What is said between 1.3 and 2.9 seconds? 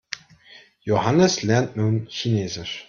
lernt nun Chinesisch.